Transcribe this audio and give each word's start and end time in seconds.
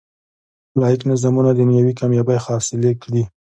لاییک 0.79 1.01
نظامونه 1.11 1.49
دنیوي 1.59 1.93
کامیابۍ 2.01 2.37
حاصلې 2.45 2.91
کړي. 3.03 3.23